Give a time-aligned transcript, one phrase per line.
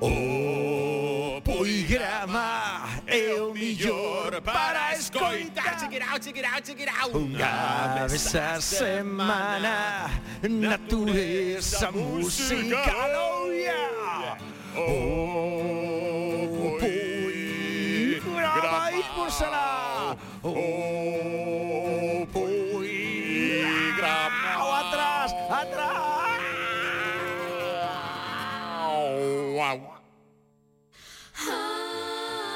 [0.00, 5.78] O poigrama é o millor para escoitar.
[5.78, 10.10] Check it out, check it out, check it out Unha vez a semana
[10.48, 14.38] Natureza musical Oh yeah
[14.76, 20.54] O poigrama Imposará O
[29.64, 30.04] agua.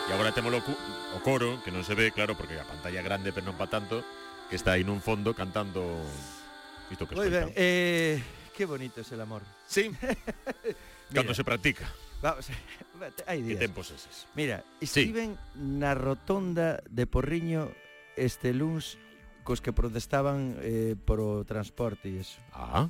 [0.09, 3.05] E agora temos o, o coro, que non se ve, claro, porque a pantalla é
[3.05, 4.01] grande, pero non pa tanto,
[4.49, 5.85] que está aí nun fondo cantando
[6.89, 8.17] isto que Moi ben, eh,
[8.57, 9.45] que bonito é el amor.
[9.69, 9.93] Sí.
[11.13, 11.85] Cando se practica.
[12.21, 12.49] Vamos,
[13.29, 13.61] hai días.
[13.61, 14.27] Que tempos eses.
[14.35, 15.61] Mira, estiven sí.
[15.61, 17.71] na rotonda de Porriño
[18.17, 18.97] este luns
[19.45, 22.41] cos que protestaban eh, por o transporte e iso.
[22.53, 22.89] Ah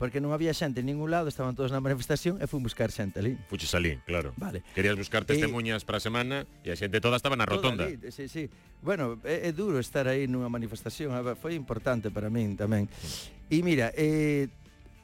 [0.00, 3.20] porque non había xente en ningún lado, estaban todos na manifestación e fui buscar xente
[3.20, 3.36] ali.
[3.52, 4.32] Fuches ali, claro.
[4.40, 4.64] Vale.
[4.72, 7.84] Querías buscar testemunhas para a semana e a xente toda estaba na rotonda.
[7.84, 8.48] Ali, sí, sí.
[8.80, 12.88] Bueno, é, é duro estar aí nunha manifestación, foi importante para min tamén.
[13.52, 14.48] E mira, eh,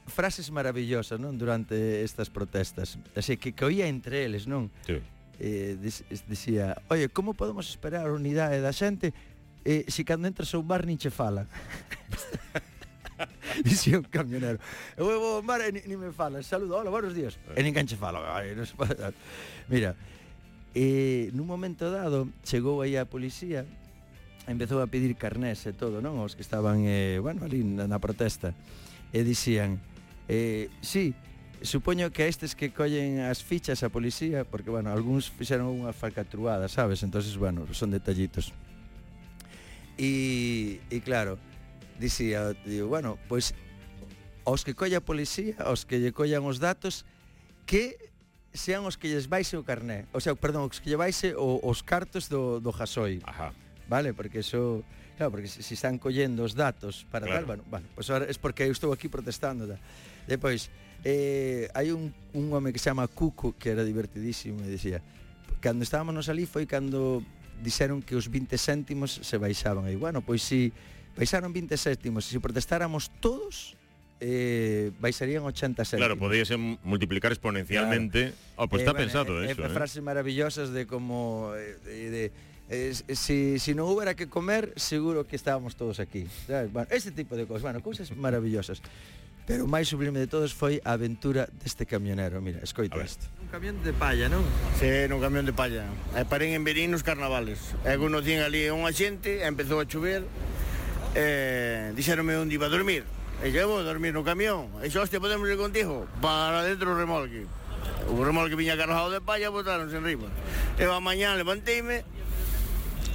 [0.09, 2.97] frases maravillosas, non, durante estas protestas.
[3.13, 4.73] Así que coía entre eles, non?
[4.81, 4.97] Sí.
[5.37, 5.77] Eh,
[6.25, 9.13] dicía, "Oye, como podemos esperar a unidade da xente
[9.61, 11.45] eh, se si cando entras a un bar nin che fala?"
[13.65, 14.59] dixía un camionero.
[14.97, 17.39] Eu vou ao mar e ni, ni me fala, saludo, hola, buenos días.
[17.53, 17.59] Eh.
[17.59, 18.21] E ninguén che fala.
[18.35, 19.13] Ai, non se pode dar.
[19.69, 19.95] Mira,
[20.75, 23.65] e nun momento dado chegou aí a policía
[24.47, 26.23] empezou a pedir carnés e todo, non?
[26.23, 28.55] Os que estaban, eh, bueno, ali na, na protesta.
[29.11, 29.79] E dicían,
[30.27, 31.15] eh, sí,
[31.61, 35.91] supoño que a estes que collen as fichas a policía, porque, bueno, algúns fixeron unha
[35.91, 37.03] falcatruada, sabes?
[37.03, 38.55] entonces bueno, son detallitos.
[39.97, 41.41] E, e claro,
[41.99, 43.53] dicía, digo, bueno, pois
[44.47, 47.03] aos que colla a policía, aos que lle collan os datos,
[47.67, 47.99] que
[48.55, 51.59] sean os que lles baixe o carné, o sea, perdón, os que lle baixe o,
[51.59, 53.19] os cartos do, do jasoi.
[53.27, 53.51] Ajá.
[53.87, 54.83] Vale, porque eso...
[55.17, 57.41] Claro, porque se, se están collendo os datos para claro.
[57.41, 59.65] tal, bueno, bueno, pois pues ahora es porque eu estou aquí protestando.
[59.65, 59.81] Da.
[60.29, 60.69] Depois,
[61.01, 65.01] eh, hai un, un home que se chama Cuco, que era divertidísimo, e dicía,
[65.57, 67.25] cando estábamos ali foi cando
[67.65, 69.89] dixeron que os 20 céntimos se baixaban.
[69.89, 70.69] E, bueno, pois si...
[70.69, 73.75] Sí, baixaron 20 sétimos e se protestáramos todos
[74.19, 76.01] eh, baixarían 80 céntimos.
[76.01, 78.33] Claro, podíase multiplicar exponencialmente.
[78.33, 78.55] Claro.
[78.57, 79.61] Oh, pues eh, está bueno, pensado eh, eso.
[79.61, 79.69] Eh, ¿eh?
[79.69, 81.53] frases maravillosas de como...
[81.55, 82.31] Eh, de,
[82.69, 86.27] de, si, si, non hubiera que comer, seguro que estábamos todos aquí.
[86.47, 88.83] Bueno, ese tipo de cosas, bueno, cousas maravillosas.
[89.47, 92.43] Pero o máis sublime de todos foi a aventura deste camionero.
[92.43, 93.31] Mira, escoita isto.
[93.39, 94.43] Un camión de palla, non?
[94.75, 95.87] Sí, nun camión de palla.
[96.11, 97.71] Eh, e parén en Berín nos carnavales.
[97.87, 100.27] E uno tiña ali un axente, empezou a chover,
[101.15, 103.03] eh, dijeronme dónde iba a dormir.
[103.43, 104.69] Y llevo a dormir en un camión.
[104.83, 106.07] Y yo, hostia, podemos ir contigo.
[106.21, 107.45] Para adentro un remolque.
[108.09, 110.27] Un remolque viña cargado de palla, botaron en riba.
[110.79, 112.03] Eva mañana levantéme,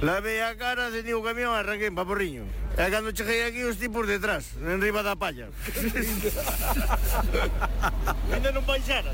[0.01, 2.43] lavé a cara, sentí un camión, arranqué en paporriño.
[2.77, 5.49] E cando cheguei aquí os tipos detrás, en riba da palla.
[8.33, 9.13] Ainda non baixaran.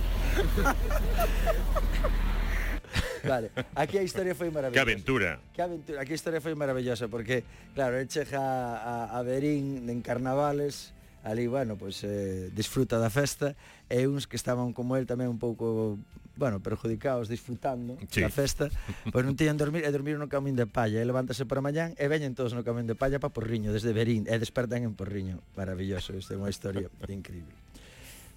[3.24, 4.78] Vale, aquí a historia foi maravillosa.
[4.78, 5.32] Que aventura.
[5.54, 5.98] Que aventura.
[6.02, 7.44] Aquí a historia foi maravillosa porque,
[7.76, 8.40] claro, el chega
[8.80, 10.94] a, a Berín en carnavales,
[11.24, 13.56] ali, bueno, pois pues, eh, disfruta da festa
[13.92, 16.00] e uns que estaban como el tamén un pouco
[16.40, 18.24] bueno, perjudicados disfrutando sí.
[18.24, 18.72] da festa,
[19.12, 22.08] pois non tiñan dormir e dormiron no camión de palla, e levántase para mañán e
[22.08, 25.44] veñen todos no camión de palla para Porriño desde Berín, e despertan en Porriño.
[25.60, 27.52] Maravilloso, isto é unha historia increíble.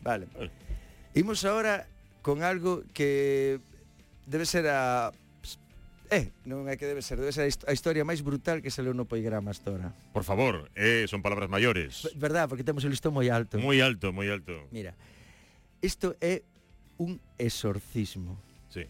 [0.02, 0.26] Vale.
[1.14, 1.86] Imos agora
[2.26, 3.62] con algo que
[4.26, 5.12] debe ser a
[6.12, 8.92] Eh, non é que debe ser, debe ser a historia máis brutal que se leu
[8.92, 9.96] no poigrama hasta ahora.
[10.12, 12.04] Por favor, eh, son palabras maiores.
[12.04, 13.56] V verdad, porque temos o listón moi alto.
[13.56, 14.52] Moi alto, moi alto.
[14.68, 14.92] Mira,
[15.80, 16.44] isto é
[17.00, 18.36] un exorcismo.
[18.68, 18.84] Sí.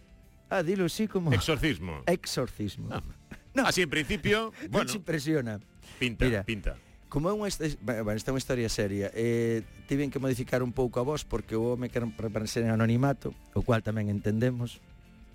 [0.50, 1.31] Ah, dilo así como...
[1.31, 2.03] Exorcismo.
[2.10, 2.91] Exorcismo.
[2.91, 3.03] Ah.
[3.54, 3.66] No.
[3.69, 4.88] Así en principio, bueno...
[4.88, 5.60] Nos impresiona.
[6.00, 6.75] Pinta, Mira, pinta.
[7.12, 7.53] Como é unha,
[7.84, 11.53] bueno, esta é unha historia seria, eh, tiven que modificar un pouco a voz porque
[11.53, 14.81] o home quer permanecer en anonimato, o cual tamén entendemos,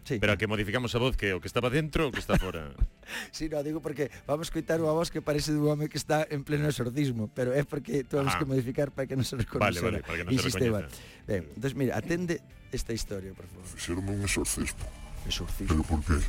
[0.07, 0.23] Sí.
[0.23, 2.71] Pero a que modificamos a voz que o que estaba dentro o que está fora.
[3.35, 6.47] sí, no, digo porque vamos coitar unha voz que parece dun home que está en
[6.47, 8.39] pleno exorcismo, pero é porque tuvamos ah.
[8.39, 9.67] que modificar para que non se reconocera.
[9.67, 10.87] Vale, vale, para que non se recoñeza.
[11.27, 12.39] Ben, entonces, mira, atende
[12.71, 13.67] esta historia, por favor.
[13.67, 14.87] Fixerme un exorcismo.
[15.27, 15.75] Exorcismo.
[15.75, 16.23] Pero por qué?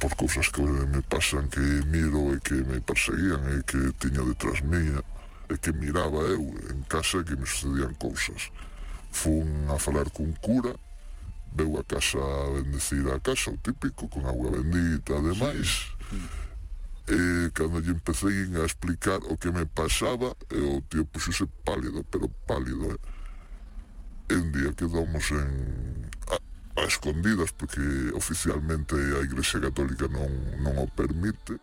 [0.00, 4.64] por cousas que me pasan que miro e que me perseguían e que tiña detrás
[4.64, 5.00] mía
[5.48, 8.52] e que miraba eu en casa que me sucedían cousas.
[9.12, 10.76] Fun a falar cun cura
[11.56, 12.20] veu a casa
[12.52, 15.88] bendecida a casa, o típico, con agua bendita, ademais.
[17.08, 18.28] E cando lle empecé
[18.60, 22.98] a explicar o que me pasaba, e o tío puxose pálido, pero pálido, eh?
[24.28, 26.10] En día quedamos en...
[26.28, 27.80] A, a escondidas, porque
[28.12, 30.28] oficialmente a Iglesia Católica non,
[30.60, 31.56] non o permite.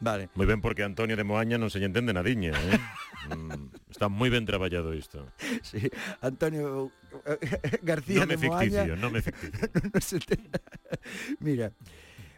[0.00, 0.28] Vale.
[0.34, 2.80] Moi ben, porque Antonio de Moaña non se lle entende nadiña, eh?
[3.30, 5.26] mm, está moi ben traballado isto.
[5.66, 5.90] Sí,
[6.20, 6.92] Antonio
[7.26, 8.82] eh, eh, García no me de Moaña.
[8.84, 10.36] Ficticio, no me ficticio, no te...
[11.40, 11.72] Mira,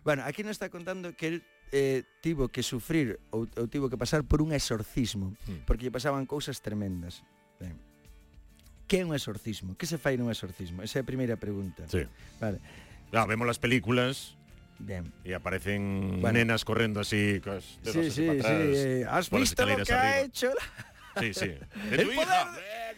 [0.05, 1.37] bueno, aquí nos está contando que él
[1.73, 5.69] eh, tivo que sufrir ou, ou tivo que pasar por un exorcismo, mm.
[5.69, 7.21] porque lle pasaban cousas tremendas.
[7.61, 7.77] Ben.
[8.89, 9.77] Que é un exorcismo?
[9.77, 10.81] Que se fai nun exorcismo?
[10.81, 11.85] Esa é a primeira pregunta.
[11.93, 12.09] Sí.
[12.41, 12.63] Vale.
[13.13, 14.38] Ah, vemos las películas
[14.79, 15.13] Bien.
[15.25, 16.39] Y aparecen bueno.
[16.39, 17.41] nenas corriendo así.
[17.43, 19.03] Cos, sí, así sí, para atrás, sí.
[19.09, 20.03] ¿Has visto lo que arriba?
[20.03, 20.49] ha hecho?
[20.49, 21.21] La...
[21.21, 21.47] Sí, sí.
[21.91, 22.55] De el, tu poder, hija.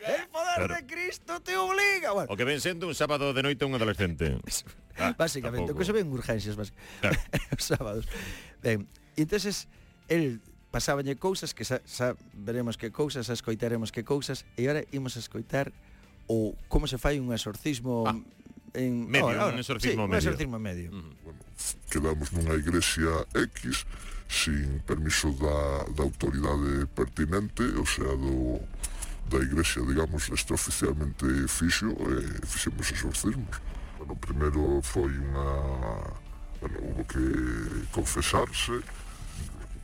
[0.06, 0.74] el poder claro.
[0.74, 2.12] de Cristo te obliga.
[2.12, 2.32] Bueno.
[2.32, 4.38] O que ven sendo un sábado de noite un adolescente.
[4.98, 6.98] ah, Básicamente, que se ven urgencias básicamente.
[7.00, 7.18] Claro.
[7.56, 8.08] Os sábados.
[8.62, 8.86] Ben,
[9.16, 9.68] entonces
[10.08, 15.16] el pasábanlle cousas que sa, sa veremos que cousas, escoitaremos que cousas e agora imos
[15.16, 15.72] a escoitar
[16.30, 18.14] o como se fai un exorcismo ah
[18.74, 20.10] en medio, ahora, oh, un exorcismo sí, medio.
[20.10, 20.88] Un exorcismo medio.
[20.92, 21.12] Mm.
[21.24, 21.38] Bueno,
[21.90, 23.86] quedamos nunha igrexia X
[24.30, 28.62] sin permiso da, da autoridade pertinente, o sea, do,
[29.28, 33.58] da igrexia, digamos, extraoficialmente fixo, e eh, fixemos exorcismos.
[33.98, 36.14] Bueno, primeiro foi unha...
[36.60, 37.24] Bueno, hubo que
[37.90, 38.84] confesarse,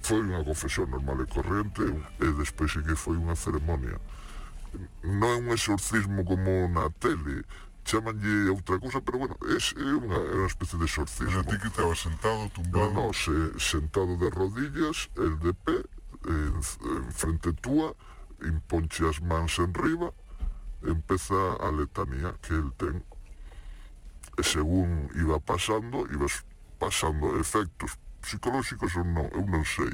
[0.03, 1.83] foi unha confesión normal e corrente,
[2.23, 3.99] e despois sí que foi unha ceremonia.
[5.03, 7.43] Non é un exorcismo como na tele,
[7.87, 11.31] chamanlle outra cousa, pero bueno, é, unha, unha especie de exorcismo.
[11.31, 12.91] Pero a ti que sentado, No, tumbado.
[12.93, 15.77] no, se, sentado de rodillas, el de pé,
[16.27, 17.95] en, en frente túa,
[18.43, 20.11] imponche as mans en riba,
[20.83, 23.07] empeza a letanía que el ten.
[24.37, 26.45] E según iba pasando, ibas
[26.83, 29.89] pasando efectos psicolóxicos ou non, eu non sei.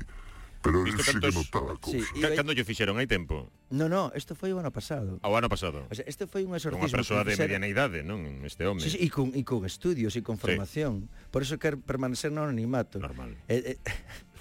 [0.62, 2.30] Pero eu sí que notaba sí, iba...
[2.38, 3.50] Cando lle fixeron hai tempo?
[3.74, 5.18] No, no, isto foi o ano pasado.
[5.20, 5.84] Ah, o ano pasado.
[5.90, 6.86] O sea, este foi un exorcismo.
[6.86, 8.22] Unha persoa de mediana idade, non?
[8.46, 8.78] Este home.
[8.78, 11.10] Sí, sí, e, con, e con estudios e con formación.
[11.10, 11.34] Sí.
[11.34, 13.02] Por eso quer permanecer no anonimato.
[13.02, 13.34] Normal.
[13.50, 13.78] Eh, eh...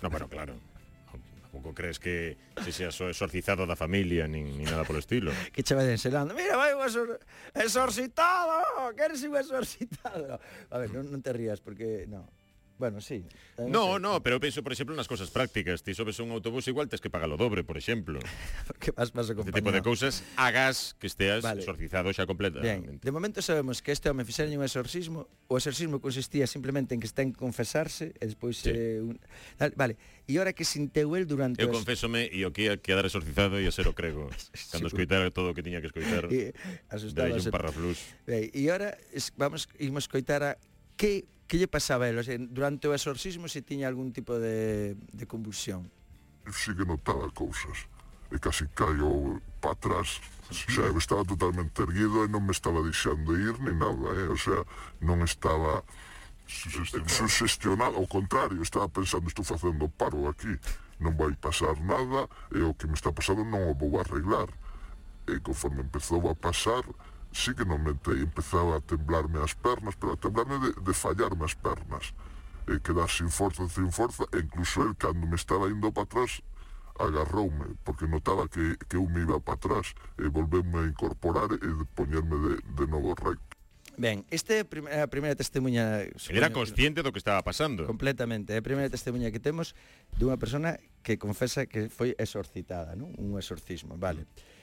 [0.06, 0.54] No, bueno, claro.
[1.52, 5.36] Tampouco crees que se sea so exorcizado da familia nin, nin nada polo estilo.
[5.54, 6.32] que che vai selando.
[6.32, 7.20] Mira, vai un exor
[7.52, 8.64] exorcitado,
[8.96, 10.40] queres un exorcitado.
[10.72, 12.24] A ver, non, non te rías porque no,
[12.82, 13.24] Bueno, sí.
[13.60, 15.86] Eh, no, no, pero penso, por exemplo, nas cosas prácticas.
[15.86, 18.18] Ti sobes un autobús igual tes que pagalo dobre, por exemplo.
[18.66, 19.54] Porque vas máis acompañado.
[19.54, 21.62] Este tipo de cousas hagas que esteas vale.
[21.62, 22.98] exorcizado xa completamente.
[22.98, 22.98] Bien.
[22.98, 25.30] De momento sabemos que este home fixeron un exorcismo.
[25.46, 28.58] O exorcismo consistía simplemente en que está en confesarse e despois...
[28.66, 28.74] Sí.
[28.74, 29.22] Eh, un...
[29.78, 31.62] Vale, e ora que sinteu el durante...
[31.62, 31.78] Eu os...
[31.78, 34.34] confésome e o que ia quedar exorcizado e a ser o crego.
[34.58, 34.74] sí.
[34.74, 36.34] Cando escoitar todo o que tiña que escoitar.
[36.34, 36.58] E,
[36.90, 37.30] asustado.
[37.30, 38.18] Dai un parraflux.
[38.26, 38.98] E ora
[39.38, 40.58] vamos, imos coitar a
[40.98, 42.16] que que lle pasaba a él?
[42.16, 45.92] O sea, durante o exorcismo se tiña algún tipo de, de convulsión?
[46.48, 47.92] Eu sí que notaba cousas.
[48.32, 50.24] E casi caio para atrás.
[50.48, 54.32] Xa eu estaba totalmente erguido e non me estaba deixando ir ni nada eh?
[54.32, 54.64] o sea,
[55.04, 55.84] non estaba
[56.48, 60.56] sugestionado, ao contrario estaba pensando, estou facendo paro aquí.
[61.04, 64.48] Non vai pasar nada e o que me está pasando non o vou arreglar.
[65.28, 66.88] E conforme empezou a pasar
[67.32, 71.48] sí que non mentei, empezaba a temblarme as pernas, pero a temblarme de, de fallarme
[71.48, 72.14] as pernas.
[72.68, 76.44] E quedar sin forza, sin forza, e incluso el, cando me estaba indo para atrás,
[77.00, 81.50] agarroume, porque notaba que, que eu me iba para atrás, eh, e volveume a incorporar
[81.52, 83.58] eh, e poñerme de, de novo recto.
[83.98, 86.08] Ben, este é prim a primeira testemunha...
[86.30, 87.86] Era consciente do que estaba pasando.
[87.86, 88.54] Completamente.
[88.54, 89.76] É a primeira testemunha que temos
[90.16, 93.12] dunha persona que confesa que foi exorcitada, non?
[93.20, 94.24] Un exorcismo, vale.
[94.24, 94.61] Mm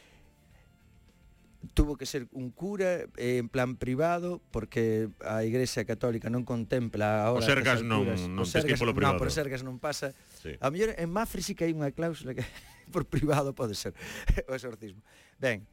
[1.75, 7.27] tuvo que ser un cura eh, en plan privado porque a Igrexa Católica non contempla
[7.27, 9.19] ahora o Sergas non, non o Sergas, polo privado.
[9.19, 10.15] Non, por Sergas non pasa.
[10.39, 10.55] Sí.
[10.63, 12.47] A mellor en Mafre sí que hai unha cláusula que
[12.95, 13.91] por privado pode ser
[14.51, 15.03] o exorcismo.
[15.43, 15.67] Ben.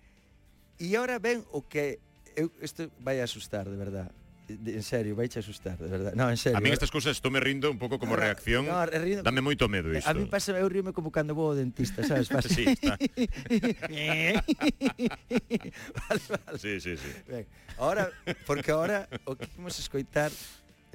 [0.81, 2.01] E agora ven o que
[2.33, 4.11] eu isto vai asustar de verdade
[4.47, 6.15] en serio, vai a asustar, de verdade.
[6.15, 6.57] No, en serio.
[6.57, 6.73] A mí eh.
[6.73, 8.65] estas cousas estou me rindo un pouco como no, reacción.
[8.65, 10.09] No, rindo, dame moito medo isto.
[10.09, 12.29] A mí pasa eu ríome como cando vou ao dentista, sabes?
[12.35, 12.49] Pasa.
[12.49, 12.97] sí, está.
[16.09, 16.57] vale, vale.
[16.59, 17.09] Sí, sí, sí.
[17.25, 17.47] Ben,
[17.77, 18.11] ahora,
[18.45, 20.29] porque ahora o que vamos escoitar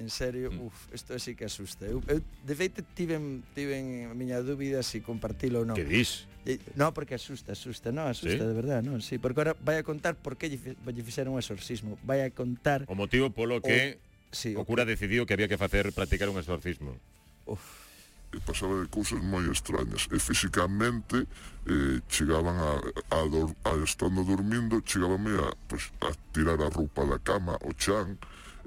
[0.00, 0.66] en serio, mm.
[0.66, 1.85] uf, isto sí que asusta.
[1.85, 5.76] Eu, eu de feito tiven tiven a miña dúbida se si compartilo ou non.
[5.76, 6.25] Que dis?
[6.49, 8.49] Eh, no, porque asusta, asusta, no, asusta ¿Sí?
[8.49, 11.40] de verdade, non, sí, porque agora vai a contar por que lle, lle fixeron un
[11.45, 15.52] exorcismo, vai a contar o motivo polo que o, sí, o, cura decidiu que había
[15.52, 16.97] que facer practicar un exorcismo.
[17.45, 17.90] Uf
[18.33, 21.26] e pasaba de cousas moi extrañas e físicamente
[21.66, 22.78] eh, chegaban a,
[23.11, 27.75] a, dor, a estando dormindo chegabanme a, pues, a tirar a roupa da cama o
[27.75, 28.14] chan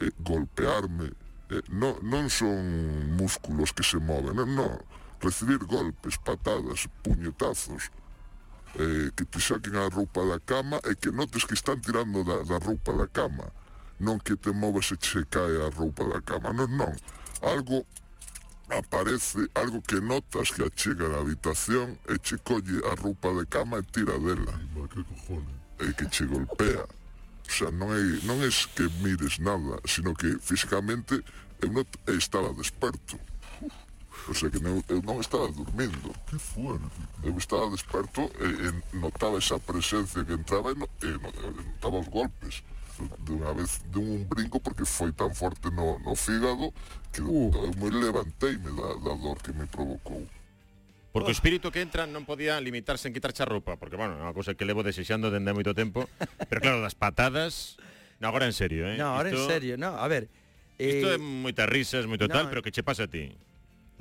[0.03, 1.15] eh, golpearme
[1.49, 2.61] eh, non, non son
[3.17, 4.77] músculos que se moven, eh, non, non.
[5.19, 7.91] Recibir golpes, patadas, puñetazos,
[8.75, 12.43] eh, que te saquen a roupa da cama e que notes que están tirando da,
[12.43, 13.51] da roupa da cama.
[13.99, 16.95] Non que te moves e che cae a roupa da cama, non, non.
[17.41, 17.85] Algo
[18.69, 23.77] aparece, algo que notas que achega a habitación e che colle a roupa de cama
[23.77, 24.59] e tira dela.
[25.79, 27.02] E que che golpea.
[27.47, 31.21] O sea, non é, non é que mires nada, sino que físicamente
[31.61, 33.19] eu non estaba desperto.
[34.27, 36.15] O sea, que non, eu non estaba dormindo.
[36.27, 36.87] Que fuerte.
[37.23, 42.07] Eu estaba desperto e, e notaba esa presencia que entraba e, no, e notaba os
[42.07, 42.63] golpes.
[43.19, 46.71] De unha vez, de un brinco, porque foi tan forte no, no fígado
[47.11, 47.51] que uh.
[47.51, 50.23] eu me levanteime da, da dor que me provocou.
[51.13, 54.25] Porque o espírito que entra non podía limitarse en quitarse a roupa, porque, bueno, é
[54.25, 56.09] unha cousa que levo desexando dende moito tempo.
[56.49, 57.77] Pero claro, das patadas...
[58.17, 58.97] No, agora en serio, eh?
[58.97, 59.45] No, agora Isto...
[59.45, 60.33] en serio, no, a ver...
[60.81, 61.15] Isto eh...
[61.15, 63.29] é moitas risas, moito no, tal, eh, pero que che pasa a ti?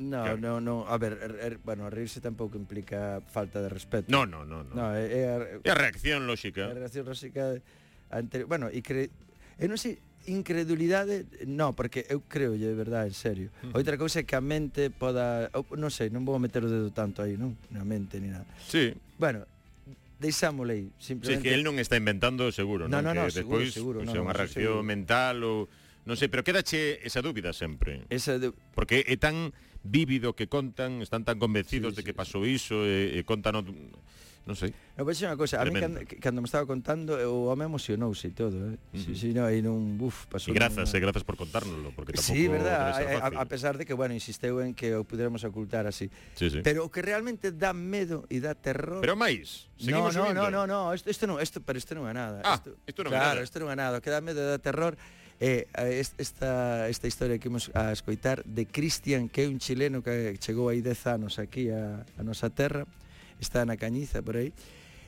[0.00, 0.40] No, claro.
[0.40, 4.08] no, no, a ver, er, er, bueno, rirse tampouco implica falta de respeto.
[4.08, 4.72] No, no, no, no.
[4.72, 6.64] no é, é, a, é a reacción lóxica.
[6.64, 7.60] É a reacción lóxica
[8.08, 9.12] ante, bueno, e cre...
[9.60, 13.74] Eu non sei, incredulidade no, porque eu creo, de verdade, en serio mm.
[13.74, 17.22] outra cousa é que a mente poda non sei, non vou meter o dedo tanto
[17.22, 18.94] aí non na mente ni nada sí.
[19.18, 19.42] bueno,
[20.22, 21.42] deixámosle aí simplemente...
[21.42, 23.10] sí, que el non está inventando seguro no, non?
[23.10, 24.86] no, no, que seguro, despois, seguro, pues, no, unha reacción seguro.
[24.86, 25.58] mental ou
[26.06, 28.54] non sei, pero quedache esa dúbida sempre esa de...
[28.74, 29.50] porque é tan
[29.82, 32.18] vívido que contan están tan convencidos sí, de que sí.
[32.18, 33.58] pasou iso e, e contan
[34.42, 34.74] non sei.
[34.98, 38.34] Eu vou unha cousa, a mí cando, cando me estaba contando, o home emocionouse e
[38.34, 38.74] todo, eh.
[38.74, 38.98] Uh -huh.
[38.98, 40.50] Si, si, no, aí non, buf, pasou.
[40.50, 40.98] E grazas, una...
[40.98, 44.18] eh, grazas por contárnoslo, porque tampouco Sí, verdad, a, a, a pesar de que, bueno,
[44.18, 46.10] insisteu en que o puderamos ocultar así.
[46.34, 46.58] Sí, sí.
[46.66, 48.98] Pero o que realmente dá medo e dá terror.
[48.98, 50.50] Pero máis, seguimos no, no, subindo.
[50.50, 52.42] No, no, no, isto, isto non, isto, pero isto non é nada.
[52.42, 53.38] Ah, isto, isto non é claro, nada.
[53.38, 54.98] Claro, isto non é nada, o que dá medo e dá terror
[55.42, 55.66] eh,
[56.18, 60.70] esta, esta historia que imos a escoitar de Cristian, que é un chileno que chegou
[60.70, 62.86] aí 10 anos aquí a, a nosa terra,
[63.42, 64.54] está na Cañiza por aí,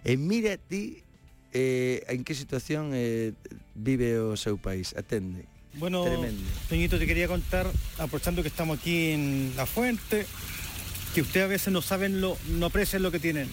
[0.05, 1.03] e mira ti
[1.55, 3.33] eh, en que situación eh,
[3.75, 4.93] vive o seu país.
[4.99, 5.47] Atende.
[5.75, 6.43] Bueno, Tremendo.
[6.69, 10.27] Toñito, te quería contar, aprovechando que estamos aquí en La Fuente,
[11.15, 13.49] que ustedes a veces no saben lo, no aprecian lo que tienen.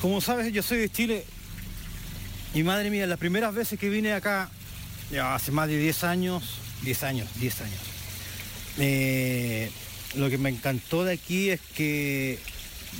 [0.00, 1.24] Como sabes, yo soy de Chile
[2.54, 4.50] y madre mía, las primeras veces que vine acá,
[5.10, 7.80] ya hace más de 10 años, 10 años, 10 años,
[8.78, 9.70] eh,
[10.14, 12.38] lo que me encantó de aquí es que,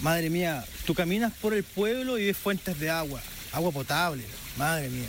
[0.02, 3.20] madre mía, tú caminas por el pueblo y ves fuentes de agua,
[3.52, 4.24] agua potable,
[4.56, 5.08] madre mía.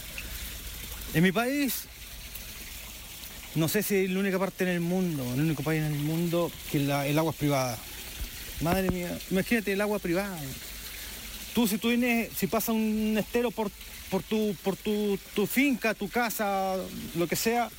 [1.14, 1.88] En mi país
[3.58, 6.00] no sé si es la única parte en el mundo, el único país en el
[6.00, 7.78] mundo que el agua es privada.
[8.62, 10.38] Madre mía, imagínate el agua privada.
[11.56, 13.72] Tú si tú vienes, si pasa un estero por,
[14.12, 16.76] por, tu, por tu, tu finca, tu casa,
[17.16, 17.70] lo que sea,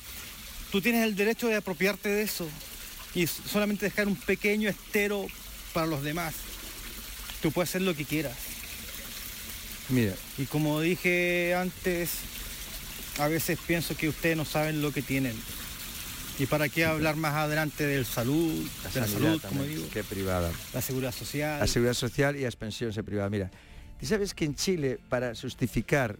[0.69, 2.49] tú tienes el derecho de apropiarte de eso
[3.15, 5.27] y solamente dejar un pequeño estero
[5.73, 6.35] para los demás.
[7.41, 8.35] Tú puedes hacer lo que quieras.
[9.89, 12.19] Mira, Y como dije antes,
[13.19, 15.35] a veces pienso que ustedes no saben lo que tienen.
[16.37, 20.05] ¿Y para qué hablar más adelante del salud, de la sanidade salud, como digo, que
[20.05, 20.51] privada.
[20.73, 21.61] la seguridad social?
[21.61, 23.27] A Seguridade Social e as pensións é privada.
[23.27, 23.51] Mira,
[23.99, 26.15] ti sabes que en Chile, para justificar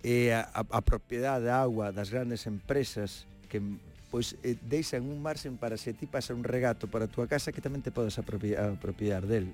[0.00, 3.60] eh, a, propiedade da agua das grandes empresas que
[4.08, 7.52] pois eh, deixan un marxen para se ti pasa un regato para a túa casa
[7.52, 9.52] que tamén te podes apropiar, apropiar del.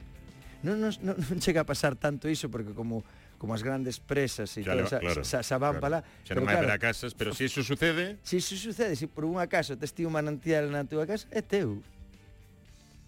[0.62, 3.04] non, nos, non, non chega a pasar tanto iso porque como
[3.40, 5.80] como as grandes presas e claro, toda xa, claro, van claro.
[5.80, 6.00] para lá.
[6.28, 8.20] Xa non hai claro, casas, pero se si iso sucede...
[8.20, 11.08] Se si iso sucede, se si por un acaso tes ti un manantial na túa
[11.08, 11.80] casa, é teu.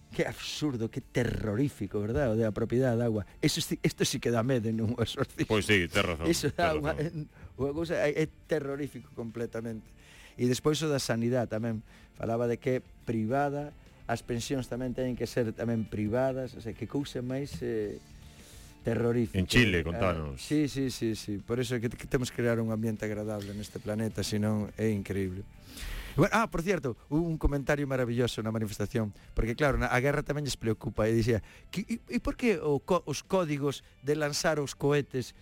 [0.08, 2.32] Que absurdo, que terrorífico, verdad?
[2.32, 3.28] O de a propiedade da agua.
[3.44, 5.52] Eso, isto sí que dá medo nun exorcismo.
[5.52, 6.24] Pois sí, ter razón.
[6.24, 7.12] Iso da agua, é,
[7.52, 9.84] cousa, é, é terrorífico completamente.
[10.40, 11.84] E despois o da sanidade tamén.
[12.16, 16.90] Falaba de que privada, as pensións tamén teñen que ser tamén privadas, o sea, que
[16.90, 17.98] cousa máis eh,
[18.82, 19.38] terrorífica.
[19.38, 20.36] En Chile, contanos.
[20.36, 21.38] Ah, sí, sí, sí, sí.
[21.38, 24.90] Por eso é que, que temos que crear un ambiente agradable neste planeta, senón é
[24.90, 25.46] increíble.
[26.16, 30.44] Bueno, ah, por cierto, un comentario maravilloso na manifestación, porque claro, na, a guerra tamén
[30.44, 31.40] lles preocupa, e dicía,
[31.72, 35.32] e, e por que o, co, os códigos de lanzar os cohetes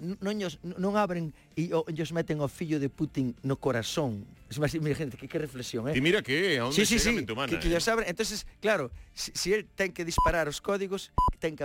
[0.00, 5.16] non, os, non abren e o, os meten o fillo de Putin no corazón Imagínate,
[5.16, 5.92] que, que reflexión, eh?
[5.92, 7.80] Ti mira que, a onde sí, sí, sí, humana, que, que eh?
[7.80, 8.04] saben.
[8.06, 11.10] Entonces, claro, se si, si el ten que disparar os códigos,
[11.40, 11.64] ten que abrir